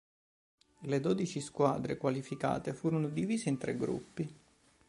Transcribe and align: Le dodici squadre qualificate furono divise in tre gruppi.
Le 0.79 0.99
dodici 0.99 1.39
squadre 1.41 1.95
qualificate 1.97 2.73
furono 2.73 3.07
divise 3.07 3.49
in 3.49 3.59
tre 3.59 3.77
gruppi. 3.77 4.35